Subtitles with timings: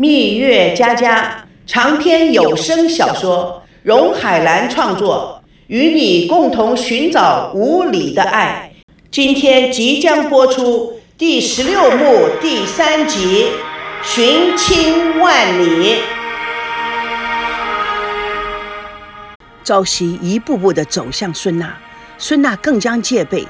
[0.00, 8.72] 蜜月佳佳长篇有声小说，荣海兰创作，与你共同寻找无理的爱。
[9.10, 13.48] 今天即将播出第十六幕第三集
[14.02, 15.96] 《寻亲万里》。
[19.62, 21.76] 朝夕一步步地走向孙娜，
[22.16, 23.46] 孙娜更加戒备，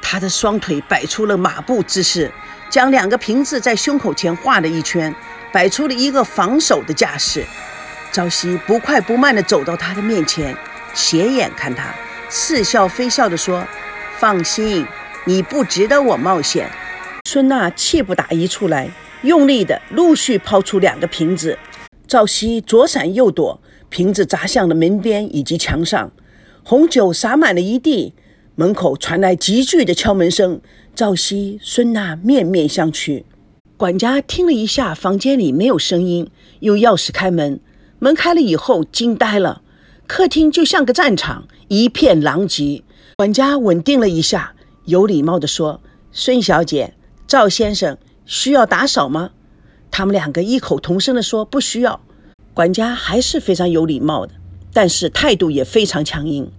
[0.00, 2.30] 她的双腿摆出了马步姿势，
[2.70, 5.12] 将两个瓶子在胸口前画了一圈，
[5.52, 7.44] 摆出了一个防守的架势。
[8.10, 10.56] 朝夕不快不慢地走到他的面前，
[10.94, 11.94] 斜眼看他，
[12.28, 13.64] 似笑非笑地说
[14.18, 14.86] ：“放心，
[15.24, 16.70] 你不值得我冒险。”
[17.28, 18.90] 孙娜气不打一处来，
[19.22, 21.58] 用力地陆续抛出两个瓶子，
[22.08, 23.60] 朝夕左闪右躲。
[23.90, 26.10] 瓶子砸向了门边以及墙上，
[26.62, 28.14] 红酒洒满了一地。
[28.54, 30.60] 门口传来急剧的敲门声。
[30.94, 33.22] 赵熙、孙娜面面相觑。
[33.78, 37.60] 管家听了一下，房间里没有声音，用钥匙开门。
[38.00, 39.62] 门开了以后，惊呆了。
[40.08, 42.82] 客厅就像个战场，一片狼藉。
[43.14, 44.54] 管家稳定了一下，
[44.86, 45.80] 有礼貌地说
[46.10, 46.94] ：“孙小姐，
[47.28, 49.30] 赵先生需要打扫吗？”
[49.92, 52.00] 他们两个异口同声地说：“不需要。”
[52.52, 54.34] 管家还是非常有礼貌的，
[54.72, 56.50] 但是态度也非常强硬。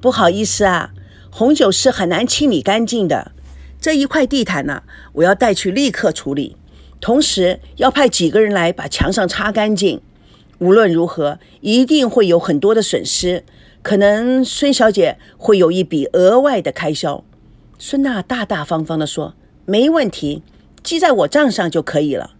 [0.00, 0.90] 不好意思啊，
[1.30, 3.30] 红酒是很难清理干净的。
[3.80, 4.82] 这一块地毯呢，
[5.12, 6.56] 我要带去立刻处理，
[7.04, 10.00] 同时要派几个人来把墙上擦干净。
[10.56, 13.44] 无论如何，一定会有很多的损失，
[13.82, 17.22] 可能孙小姐会有一笔额外的开销。
[17.78, 19.34] 孙娜大大方方地说
[19.66, 20.42] ：“没问题，
[20.82, 22.30] 记在我账上就可以了。”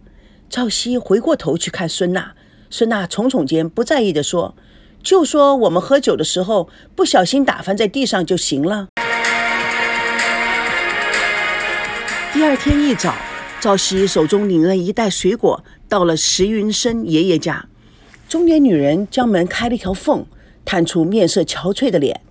[0.49, 2.33] 赵熙回过头去看孙娜。
[2.71, 4.55] 孙娜耸耸肩，不在意地说
[5.03, 8.87] ：“就说我们喝酒的时候不小心打翻在地上就行了。”
[12.33, 13.13] 第二天一早，
[13.61, 17.67] 赵熙手中领了一袋水果，到了石云生爷爷家。
[18.29, 20.25] 中年女人将门开了一条缝，
[20.63, 22.21] 探出面色憔悴的脸。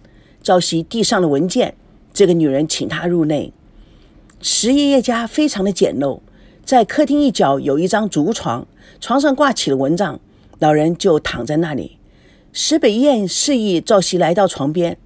[0.43, 1.75] 赵熙递上了文件，
[2.13, 3.53] 这个女人请他入内。
[4.41, 6.21] 石爷爷家非常的简陋，
[6.65, 8.67] 在客厅一角有一张竹床，
[9.01, 10.21] 床上挂起了蚊帐。
[10.61, 11.99] 老人就躺在那里。
[12.53, 14.97] 石北燕示意赵熙来到床边。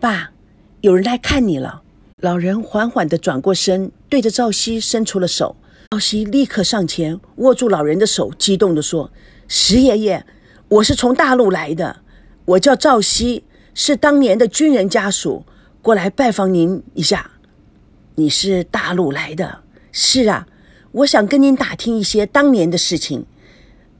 [0.00, 0.32] 爸，
[0.80, 1.82] 有人来看你了。
[2.20, 5.54] 老人缓缓地转过身，对着赵熙伸出了手。
[5.90, 9.12] 赵熙立刻上前握住老人的手，激动地说
[9.46, 10.26] ：“石爷爷，
[10.68, 12.00] 我是从大陆来的，
[12.44, 15.46] 我叫赵熙，是当年的军人家属，
[15.80, 17.30] 过来拜访您一下。
[18.16, 19.60] 你是大陆来的？
[19.92, 20.48] 是啊，
[20.90, 23.26] 我想跟您打听一些当年的事情。”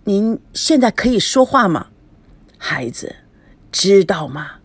[0.05, 1.89] 您现在可以说话吗，
[2.59, 3.15] 孩子？
[3.71, 4.57] 知道吗？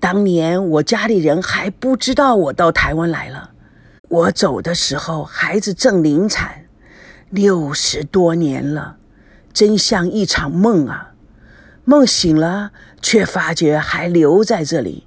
[0.00, 3.50] 当年我家里人还不知道我到台湾来了。
[4.08, 6.66] 我走的时候，孩子正临产，
[7.30, 8.98] 六十多年了，
[9.52, 11.12] 真像一场梦啊！
[11.84, 12.70] 梦醒了，
[13.02, 15.04] 却发觉还留在这里。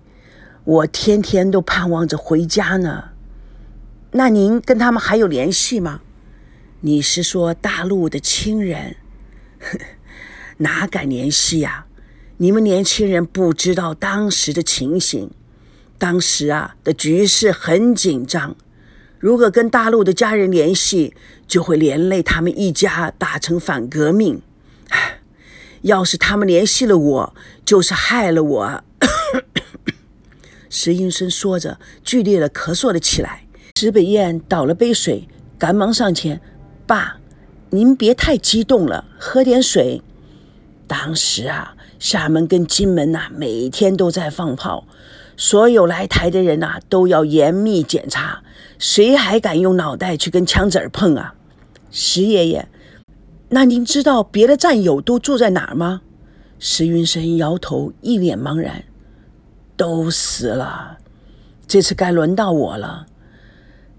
[0.66, 3.12] 我天天都盼望着回家呢。
[4.12, 6.02] 那您跟他们还有联系吗？
[6.82, 8.98] 你是说大陆的亲人？
[10.58, 11.86] 哪敢联系呀？
[12.38, 15.32] 你们年轻人不知道当时的情形。
[15.98, 18.56] 当时啊的局势很紧张，
[19.20, 21.14] 如果跟大陆的家人联系，
[21.48, 24.42] 就会连累他们一家打成反革命。
[24.90, 25.20] 唉
[25.82, 28.84] 要是他们联系了我，就是害了我。
[30.70, 33.46] 石英生说着，剧烈的咳嗽了起来。
[33.76, 35.28] 石北燕倒了杯水，
[35.58, 36.42] 赶忙上前
[36.88, 37.18] ：“爸。”
[37.72, 40.02] 您别太激动了，喝点水。
[40.88, 44.88] 当时啊，厦门跟金门呐，每天都在放炮，
[45.40, 48.44] 所有来台的人呐，都要严密检查，
[48.78, 51.34] 谁还敢用脑袋去跟枪子儿碰啊？
[51.90, 52.68] 石爷爷，
[53.48, 56.02] 那您知道别的战友都住在哪儿吗？
[56.60, 58.84] 石云生摇头，一脸茫然，
[59.78, 60.98] 都死了。
[61.66, 63.06] 这次该轮到我了。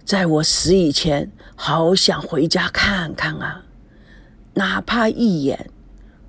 [0.04, 3.64] 在我死以前，好想回家看看啊，
[4.52, 5.70] 哪怕一眼。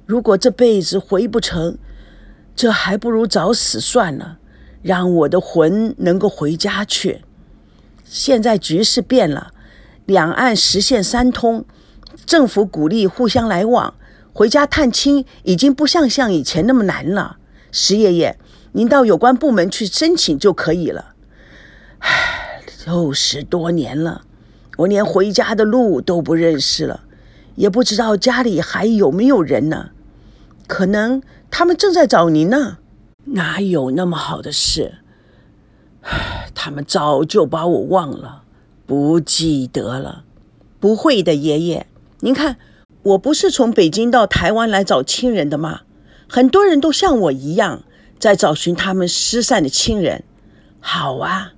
[0.05, 1.77] 如果这辈子回不成，
[2.55, 4.37] 这还不如早死算了，
[4.81, 7.21] 让我的魂能够回家去。
[8.03, 9.51] 现在局势变了，
[10.05, 11.65] 两岸实现三通，
[12.25, 13.93] 政府鼓励互相来往，
[14.33, 17.37] 回家探亲已经不像像以前那么难了。
[17.71, 18.37] 石爷爷，
[18.73, 21.13] 您到有关部门去申请就可以了。
[21.99, 22.37] 唉。
[22.87, 24.23] 六十多年了，
[24.77, 27.01] 我连回家的路都不认识了，
[27.53, 29.91] 也不知道家里还有没有人呢。
[30.65, 32.79] 可能他们正在找您呢。
[33.25, 34.95] 哪有那么好的事？
[36.55, 38.43] 他们早就把我忘了，
[38.85, 40.23] 不记得了。
[40.79, 41.85] 不会的，爷爷，
[42.21, 42.57] 您看
[43.03, 45.81] 我不是从北京到台湾来找亲人的吗？
[46.27, 47.83] 很多人都像我一样，
[48.17, 50.23] 在找寻他们失散的亲人。
[50.79, 51.53] 好啊，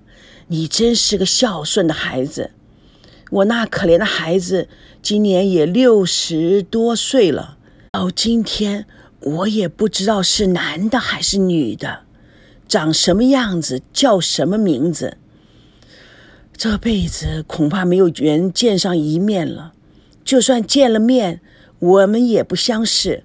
[0.47, 2.51] 你真是个孝顺的孩子。
[3.31, 4.67] 我那可怜的孩子
[5.01, 7.57] 今年也六十多岁了，
[7.91, 8.85] 到今天
[9.23, 12.01] 我也不知道是男的还是女的，
[12.67, 15.17] 长什么样子，叫什么名字。
[16.55, 19.73] 这辈子恐怕没有缘见上一面了。
[20.25, 21.41] 就算见了面，
[21.79, 23.23] 我们也不相识，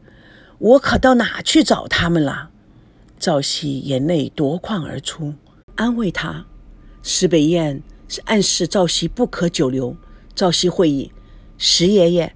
[0.59, 2.51] 我可到哪去找他们了？
[3.19, 5.35] 赵熙眼泪夺眶而出，
[5.75, 6.47] 安慰他。
[7.03, 9.97] 石北燕是暗示赵熙不可久留。
[10.35, 11.13] 赵熙会意，
[11.57, 12.35] 石爷爷，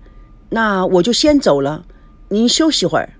[0.51, 1.85] 那我就先走了，
[2.29, 3.15] 您休息会儿。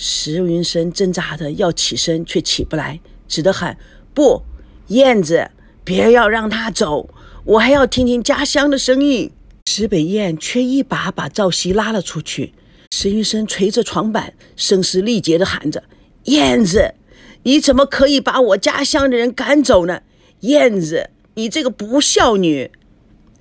[0.00, 3.76] 石云生挣扎着要起身，却起不来，只得喊
[4.14, 4.42] ：“不，
[4.86, 5.50] 燕子，
[5.82, 7.10] 别要让他走，
[7.44, 9.32] 我还要听听家乡的声音。”
[9.68, 12.54] 石北燕却一把把赵熙拉了出去。
[12.92, 15.82] 石云生捶着床板，声嘶力竭地喊着
[16.26, 16.94] ：“燕子，
[17.42, 20.02] 你怎么可以把我家乡的人赶走呢？
[20.42, 22.70] 燕子，你这个不孝女！”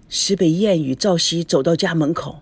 [0.09, 2.41] 石北燕与赵熙走到家门口，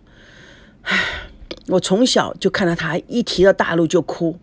[0.84, 1.25] 唉，
[1.68, 4.38] 我从小就看到他一提到大陆就哭，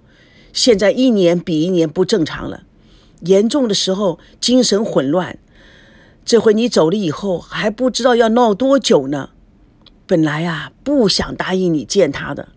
[0.53, 2.65] 现在一年比一年不正常了，
[3.21, 5.39] 严重的时候精神混乱。
[6.25, 9.31] 这回你走了以后，还不知道要闹多久呢。
[10.07, 12.49] 本来啊，不想答应你见他的，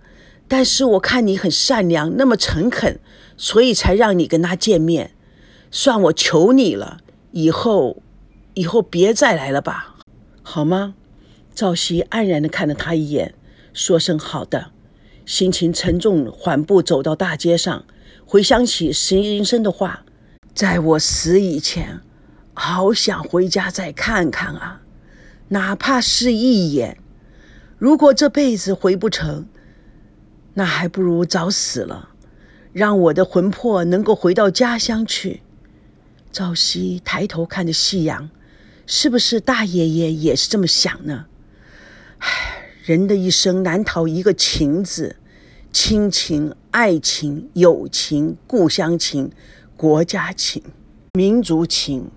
[0.48, 3.00] 但是我看你很善良，那么诚恳，
[3.38, 5.12] 所以才让你跟他见面。
[5.72, 7.00] 算我求你了，
[7.32, 8.02] 以后，
[8.56, 9.96] 以后别再来了吧，
[10.42, 10.96] 好吗？
[11.54, 13.34] 赵熙安然地看了他一眼，
[13.76, 14.72] 说声好的，
[15.26, 17.86] 心情沉重，缓步走到大街上，
[18.26, 20.06] 回想起石云生的话，
[20.54, 22.00] 在我死以前。
[22.58, 24.82] 好想回家再看看啊，
[25.50, 26.98] 哪怕是一眼。
[27.78, 29.50] 如果这辈子回不成，
[30.54, 32.12] 那还不如早死了，
[32.72, 35.42] 让我的魂魄能够回到家乡去。
[36.32, 38.30] 赵熙抬头看着夕阳，
[38.88, 41.26] 是不是大爷爷也是这么想呢？
[42.20, 42.55] 唉，
[42.86, 45.16] 人的一生难逃一个情字，
[45.74, 49.32] 亲情、爱情、友情、故乡情、
[49.76, 50.62] 国家情、
[51.14, 52.12] 民族情。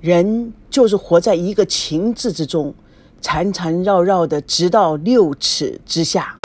[0.00, 2.74] 人就是活在一个情字之中，
[3.20, 6.38] 缠缠绕绕的，直到六尺之下。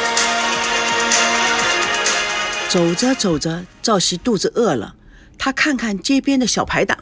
[2.68, 4.96] 走着走着，赵熙肚子饿了，
[5.38, 6.98] 他看看街边的小排档，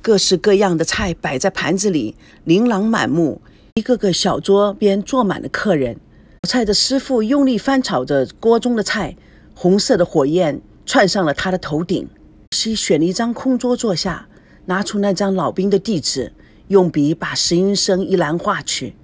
[0.00, 3.42] 各式各样的菜摆在盘子里，琳琅满目。
[3.78, 5.94] 一个个小桌边坐满了客人，
[6.42, 9.16] 炒菜的师傅用力翻炒着锅中的菜，
[9.54, 12.08] 红色的火焰窜上了他的头顶。
[12.50, 14.26] 西选了一张空桌坐下。
[14.66, 16.30] 拿出那张老兵的地址，
[16.66, 18.94] 用笔把石云生一栏画去。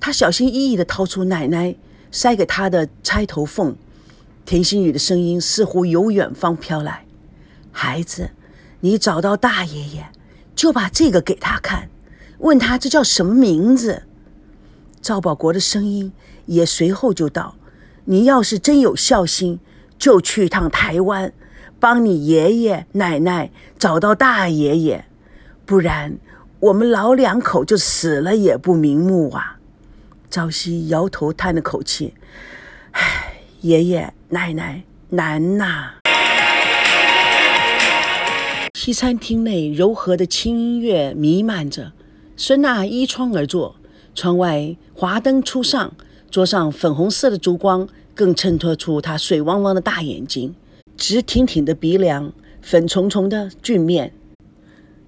[0.00, 1.76] 他小心翼翼地掏出奶奶
[2.10, 3.76] 塞给他的钗头凤。
[4.44, 7.04] 田心雨的声音似乎由远方飘来
[7.70, 8.30] ：“孩子，
[8.80, 10.06] 你找到大爷爷，
[10.56, 11.88] 就把这个给他看，
[12.38, 14.02] 问他这叫什么名字。”
[15.04, 16.10] 赵保国的声音
[16.46, 17.56] 也随后就到
[18.06, 19.60] ：“你要是真有孝心，
[19.98, 21.30] 就去一趟台湾。”
[21.78, 25.04] 帮你爷爷奶奶找到大爷爷，
[25.66, 26.16] 不然
[26.58, 29.58] 我们老两口就死了也不瞑目啊！
[30.30, 32.14] 朝夕摇头叹了口气
[32.92, 35.96] ：“唉，爷爷奶奶难呐。”
[38.72, 41.92] 西餐厅内柔和的轻音乐弥漫着，
[42.38, 43.76] 孙娜依窗而坐，
[44.14, 45.94] 窗外华灯初上，
[46.30, 50.54] 桌上粉红色的烛光更衬托出她水汪汪的大眼睛。
[50.96, 54.12] 直挺挺的鼻梁，粉重重的俊面。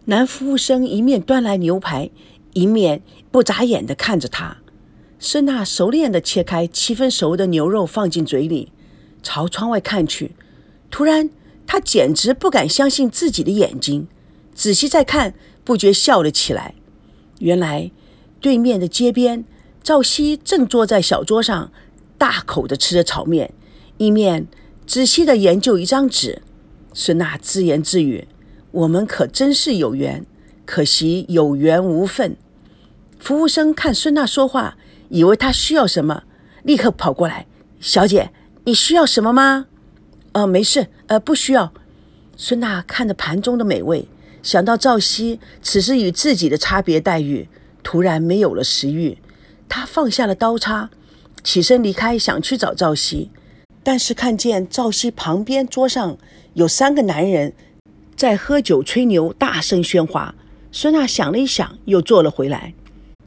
[0.06, 2.10] 男服务生一面端来牛排，
[2.54, 4.56] 一面不眨眼地看着他。
[5.20, 8.72] 孙娜熟练地切开七分熟的牛肉，放进嘴里，
[9.22, 10.32] 朝窗外看去。
[10.90, 11.30] 突然，
[11.66, 14.08] 他简直不敢相信自己的眼睛，
[14.54, 16.74] 仔细再看，不觉笑了起来。
[17.38, 17.92] 原来，
[18.46, 19.44] 对面的街边，
[19.82, 21.72] 赵熙正坐在小桌上，
[22.16, 23.52] 大口地吃着炒面，
[23.98, 24.46] 一面。
[24.86, 26.40] 仔细地研究一张纸，
[26.94, 28.28] 孙娜自言自语
[28.70, 30.24] ：“我们可真是有缘，
[30.64, 32.36] 可惜有缘无分。”
[33.18, 34.76] 服务生看孙娜说话，
[35.08, 36.22] 以为她需要什么，
[36.62, 37.48] 立刻跑过来
[37.80, 38.30] ：“小姐，
[38.62, 39.66] 你需要什么吗
[40.30, 41.72] ？”“呃，没事，呃，不需要。”
[42.38, 44.06] 孙娜看着盘中的美味，
[44.40, 47.48] 想到赵熙此时与自己的差别待遇，
[47.86, 49.16] 突然没有了食欲。
[49.68, 50.90] 他放下了刀叉，
[51.44, 53.30] 起身离开，想去找赵熙。
[53.84, 56.18] 但是看见赵熙旁边桌上
[56.54, 57.52] 有三个男人
[58.16, 60.34] 在喝酒吹牛，大声喧哗。
[60.72, 62.74] 孙娜想了一想，又坐了回来。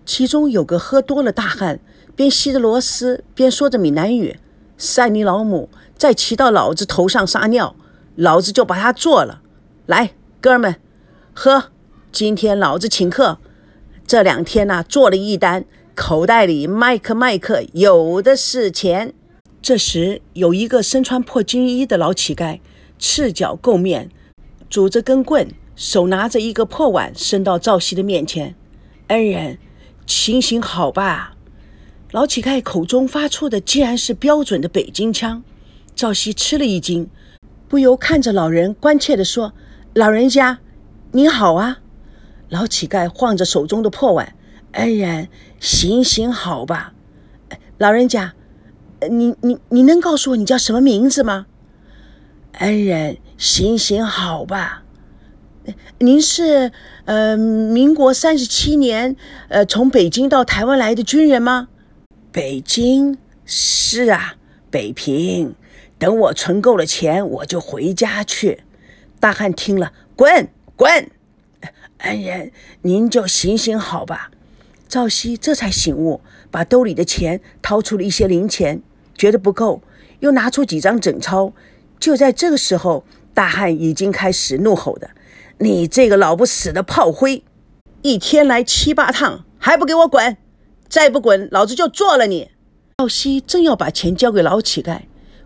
[0.06, 1.80] 其中有个喝多了大汉，
[2.14, 4.38] 边吸着螺丝边说着闽南语
[4.78, 7.78] ：“赛尼老母再骑到老子头上撒尿，
[8.18, 9.42] 老子就把他做了。
[9.86, 10.12] 来，
[10.42, 10.76] 哥们，
[11.34, 11.72] 喝！
[12.12, 13.38] 今天老子请客。
[14.10, 19.14] 这两天呢，做了一单，口袋里麦克麦克有的是钱。
[19.62, 22.60] 这时，有一个身穿破军衣的老乞丐，
[22.98, 24.10] 赤脚垢面，
[24.68, 28.56] 拄着根棍，手拿着一个破碗，伸到赵熙的面前。
[29.10, 29.60] 恩人，
[30.08, 31.36] 行行好吧。
[32.10, 35.44] 老乞丐口中发出的竟然是标准的北京腔，
[35.96, 37.08] 赵熙吃了一惊，
[37.68, 39.54] 不由看着老人，关切地说
[39.94, 40.58] ：“老人家，
[41.12, 41.82] 您好啊！”
[42.50, 44.36] 老乞丐晃着手中的破碗
[44.74, 45.30] ：“恩人，
[45.60, 46.94] 行行好吧。
[47.78, 48.34] 老人家，
[49.10, 51.46] 你你你能告诉我你叫什么名字吗
[52.60, 54.84] ？”“恩人，行行好吧。
[56.00, 56.72] 您是
[57.06, 59.16] 呃民国三十七年
[59.50, 61.68] 呃从北京到台湾来的军人吗？”
[62.32, 64.36] 北京是啊，
[64.70, 65.56] 北平。
[66.00, 68.64] 等我存够了钱，我就回家去。
[69.20, 71.12] 大汉听了，滚滚！
[72.00, 72.52] 恩人，
[72.82, 74.32] 您就行行好吧。
[74.88, 78.82] 赵熙这才醒悟，把兜里的钱掏出了一些零钱，
[79.16, 79.82] 觉得不够，
[80.20, 81.54] 又拿出几张整钞。
[82.00, 83.04] 就在这个时候，
[83.34, 85.12] 大汉已经开始怒吼的
[85.60, 87.44] ：“你这个老不死的炮灰，
[88.02, 90.38] 一天来七八趟，还不给我滚！”
[90.90, 92.50] 再不滚，老子就做了你！
[92.98, 95.02] 赵熙正要把钱交给老乞丐，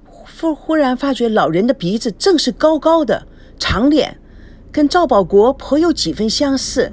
[0.05, 3.27] 忽忽然发觉老人的鼻子正是高高的、
[3.59, 4.19] 长脸，
[4.73, 6.91] 跟赵保国颇有几分相似。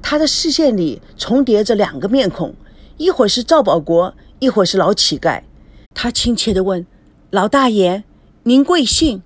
[0.00, 2.54] 他的视线里重叠着两个面孔，
[2.96, 5.42] 一会儿是赵保国，一会儿是老乞丐。
[5.92, 6.86] 他亲切地问
[7.30, 8.04] ：“老大爷，
[8.44, 9.22] 您贵姓？”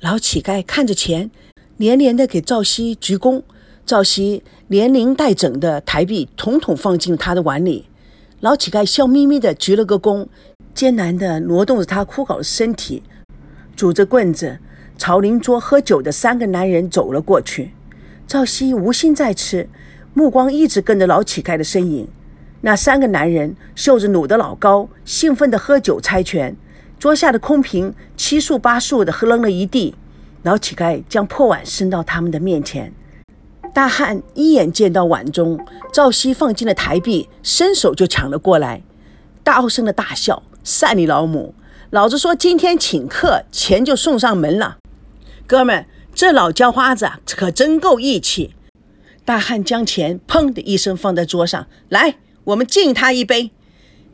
[0.00, 1.30] 老乞丐看着钱，
[1.78, 3.42] 连连地给赵熙鞠躬。
[3.86, 7.86] 赵熙连零带整的台币统统放进他的碗里，
[8.40, 10.26] 老乞丐笑眯眯的鞠了个躬，
[10.74, 13.02] 艰难的挪动着他枯槁的身体，
[13.74, 14.58] 拄着棍子
[14.96, 17.72] 朝邻桌喝酒的三个男人走了过去。
[18.26, 19.68] 赵熙无心再吃，
[20.14, 22.08] 目光一直跟着老乞丐的身影。
[22.62, 26.56] 那三个男人袖子努得老高，兴奋的喝酒猜拳，
[26.98, 29.94] 桌下的空瓶七束八束的扔了一地。
[30.42, 32.92] 老乞丐将破碗伸到他们的面前。
[33.74, 35.58] 大汉一眼见到碗中
[35.92, 38.82] 赵熙放进了台币，伸手就抢了过来，
[39.42, 41.54] 大声的大笑：“善你老母！
[41.90, 44.78] 老子说今天请客，钱就送上门了。
[45.46, 48.54] 哥们，这老叫花子可真够义气。”
[49.24, 53.50] 大汉将钱砰的一声放在桌上，来，我们敬他一杯。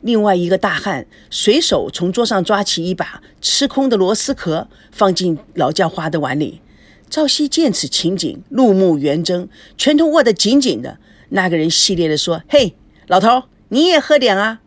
[0.01, 6.61] 另外一个大汉随手从桌上抓起一把吃空的螺丝壳，放进老叫花的碗里。
[7.09, 9.47] 赵熙见此情景，怒目圆睁，
[9.77, 10.97] 拳头握得紧紧的。
[11.29, 12.73] 那个人戏谑地说：“嘿，
[13.07, 14.61] 老头，你也喝点啊！”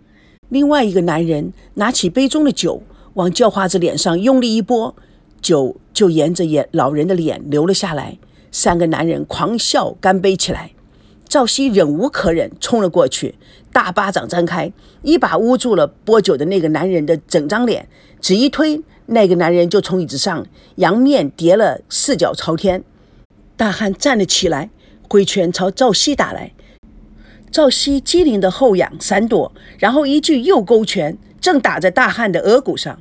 [0.51, 2.83] 另外一个男人拿起杯中的酒，
[3.15, 4.95] 往叫花子脸上用力一拨，
[5.45, 8.17] 酒就沿着眼老人的脸流了下来。
[8.51, 10.71] 三个男人狂笑干杯起来。
[11.29, 13.35] 赵熙忍无可忍，冲了过去，
[13.71, 14.73] 大巴掌张开，
[15.03, 17.87] 一把捂住了拨酒的那个男人的整张脸，
[18.21, 18.83] 只一推。
[19.07, 20.47] 那个男人就从椅子上
[20.77, 22.83] 仰面跌了，四脚朝天。
[23.55, 24.71] 大汉站了起来，
[25.11, 26.53] 挥拳朝赵熙打来。
[27.51, 32.99] 赵熙机灵的后仰闪躲，然后一记右勾拳正打在大汉的额骨上。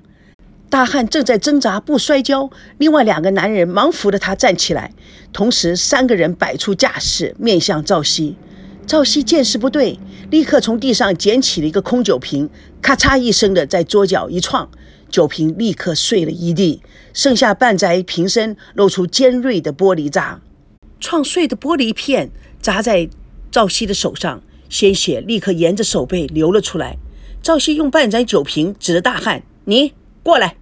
[0.69, 4.91] 大汉正在挣扎不摔跤，另外两个男人忙扶着他站起来，
[5.31, 8.35] 同时三个人摆出架势面向赵熙。
[8.85, 9.99] 赵熙见势不对，
[10.31, 12.49] 立刻从地上捡起了一个空酒瓶，
[12.81, 14.69] 咔嚓一声的在桌角一撞。
[15.09, 16.81] 酒瓶立刻碎了一地，
[17.13, 20.41] 剩下半摘瓶身露出尖锐的玻璃渣，
[20.99, 23.07] 撞碎的玻璃片砸在
[23.51, 26.97] 赵熙的手上，鲜血立刻沿着手背流了出来。
[27.43, 29.93] 赵熙用半摘酒瓶指着大汉：“你
[30.23, 30.55] 过来！”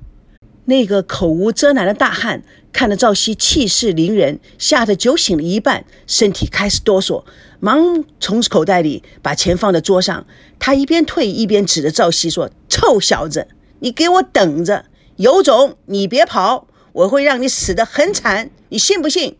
[0.65, 7.24] 那个口无遮拦的大汉看着赵熙气势凌人，吓得酒醒了一半，身体开始哆嗦，
[7.60, 10.25] 忙从口袋里把钱放在桌上。
[10.60, 13.48] 他一边退一边指着赵熙说：“臭小子！”
[13.84, 19.36] 你给我等着，有种你别跑，我会让你死得很惨，你信不信？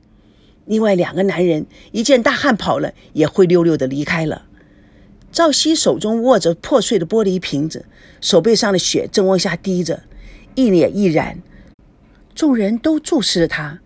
[0.66, 4.46] 另外两个男人一见大汉跑了，也灰溜溜的离开了。
[5.32, 7.86] 赵熙手中握着破碎的玻璃瓶子，
[8.20, 10.02] 手背上的血正往下滴着，
[10.56, 11.40] 一脸毅然。
[12.34, 13.80] 众人都注视着他。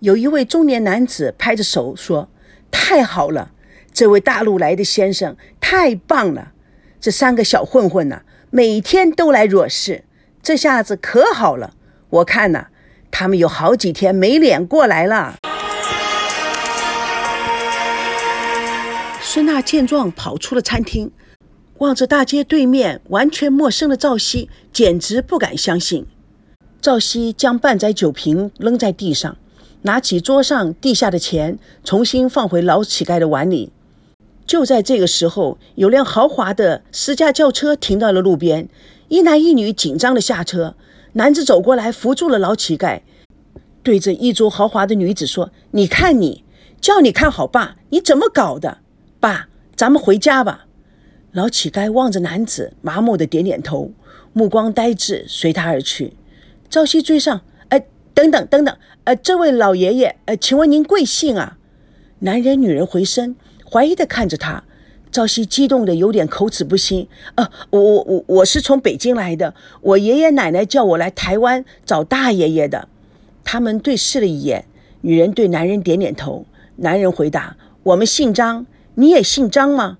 [0.00, 2.28] 有一位中年男子拍着手说
[2.70, 3.52] ：“太好了，
[3.92, 6.52] 这位大陆来的先生太棒了。
[7.00, 10.04] 这三个小混混呐。”每天都来惹事，
[10.40, 11.74] 这下子可好了。
[12.08, 12.68] 我看呐，
[13.10, 15.34] 他们有好几天没脸过来了。
[19.20, 21.10] 孙娜见状，跑出了餐厅，
[21.84, 26.06] 望着大街对面完全陌生的赵熙，简直不敢相信。
[26.80, 29.36] 赵熙将半载酒瓶扔在地上，
[29.82, 33.70] 拿起桌上地下的钱，重新放回老乞丐的碗里。
[34.46, 38.66] 就在这个时候，有辆豪华的私家轿车停到了路边，
[39.08, 40.74] 一男一女紧张的下车。
[41.12, 43.02] 男子走过来扶住了老乞丐，
[43.82, 46.44] 对着衣着豪华的女子说：“你看你，
[46.80, 48.78] 叫你看好爸，你怎么搞的？
[49.20, 50.63] 爸，咱们回家吧。”
[51.34, 53.90] 老乞丐望着男子，麻木的点点头，
[54.32, 56.12] 目光呆滞，随他而去。
[56.70, 61.58] 赵熙追上，哎，等等等等，呃，这位老爷爷，呃，请问您贵姓啊？
[62.20, 63.34] 男人、女人回身，
[63.68, 64.62] 怀疑的看着他。
[65.10, 67.08] 赵熙激动的有点口齿不清。
[67.34, 72.86] 呃，我我我我是从北京来的，我爷爷奶奶叫我来台湾找大爷爷的。
[73.42, 74.64] 他们对视了一眼，
[75.00, 76.46] 女人对男人点点头。
[76.76, 79.98] 男人回答：“我们姓张，你也姓张吗？”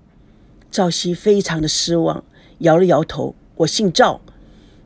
[0.75, 2.21] 赵熙非常的失望，
[2.57, 4.19] 摇了摇头：“我姓赵。”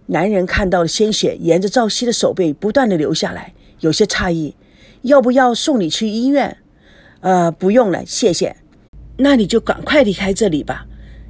[0.06, 4.54] 男人看到了鲜血沿着赵熙的手背不断的流下来，有些诧异
[5.02, 6.58] ：“要不要送你去医院
[7.22, 8.58] ？”“呃，不用了，谢谢。
[9.18, 10.86] ”“那你就赶快离开这里吧。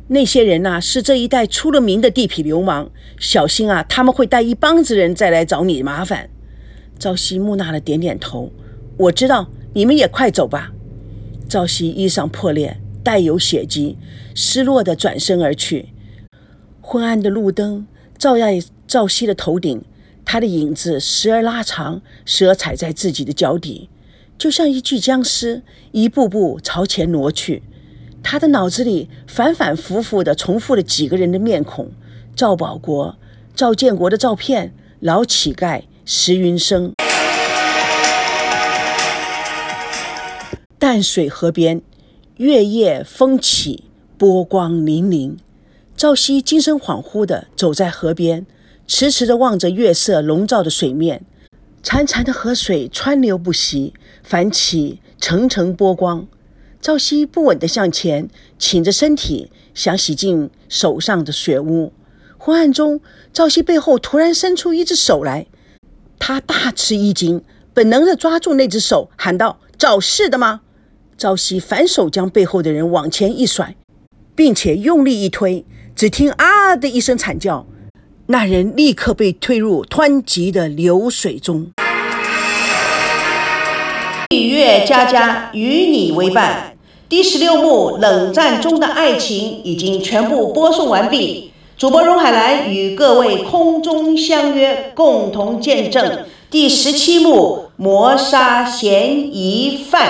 [0.09, 6.29] 那些人呐，是这一带出了名的地痞流氓，小心啊，他们会带一帮子人再来找你麻烦。”
[6.99, 8.51] 赵熙木讷的点点头
[8.99, 10.73] ：“我知道，你们也快走吧。”
[11.47, 13.97] 赵熙衣裳破裂，带有血迹，
[14.33, 15.89] 失落的转身而去。
[16.81, 17.87] 昏暗的路灯。
[18.17, 19.81] 照在赵熙的头顶，
[20.25, 23.87] 他的影子时而拉长，时而踩在自己的脚底，
[24.37, 25.63] 就像一具僵尸，
[25.93, 27.63] 一步步朝前挪去。
[28.21, 31.93] 他的脑子里反反复复地重复了几个人的面孔：
[32.35, 33.17] 赵保国、
[33.55, 36.91] 赵建国的照片、老乞丐石云生。
[40.77, 41.81] 淡水河边，
[42.39, 43.83] 月夜风起，
[44.17, 45.35] 波光粼粼。
[45.97, 48.45] 赵熙精神恍惚地走在河边，
[48.87, 51.25] 迟迟地望着月色笼罩的水面，
[51.83, 56.25] 潺潺的河水川流不息，泛起层层波光。
[56.79, 61.91] 赵熙不稳地向前倾着身体，想洗净手上的血污。
[62.37, 63.01] 昏暗中，
[63.33, 65.45] 赵熙背后突然伸出一只手来，
[66.17, 70.61] 他大吃一惊，本能地抓住那只手，喊道：“找事的吗？”
[71.19, 73.75] 朝夕反手将背后的人往前一甩，
[74.35, 75.65] 并且用力一推。
[75.93, 77.67] 只听啊的一声惨叫，
[78.27, 81.67] 那人立刻被推入湍急的流水中。
[84.31, 86.77] 岁月佳佳与你为伴，
[87.09, 91.51] 第十六幕冷战中的爱情已经全部播送完毕。
[91.77, 100.09] 主播荣海兰与各位空中相约，共同见证第十七幕谋杀嫌疑犯。